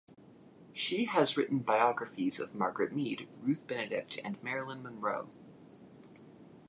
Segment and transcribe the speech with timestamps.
[0.73, 5.29] She has written biographies of Margaret Mead, Ruth Benedict and Marilyn Monroe.